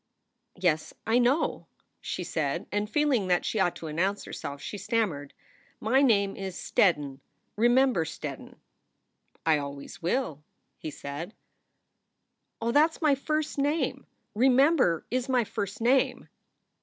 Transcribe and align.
"Yes, 0.55 0.95
I 1.05 1.19
know," 1.19 1.67
she 1.99 2.23
said, 2.23 2.65
and, 2.71 2.89
feeling 2.89 3.27
that 3.27 3.45
she 3.45 3.59
ought 3.59 3.75
to 3.75 3.85
announce 3.85 4.23
herself, 4.25 4.59
she 4.59 4.79
stammered, 4.79 5.31
"My 5.79 6.01
name 6.01 6.35
is 6.35 6.55
Steddon, 6.57 7.19
Remember 7.55 8.03
Steddon." 8.03 8.55
"I 9.45 9.59
always 9.59 10.01
will," 10.01 10.43
he 10.79 10.89
said. 10.89 11.35
"Oh, 12.59 12.71
that 12.71 12.89
s 12.95 13.01
my 13.03 13.13
first 13.13 13.59
name! 13.59 14.07
Remember 14.33 15.05
is 15.11 15.29
my 15.29 15.43
first 15.43 15.81
name." 15.81 16.27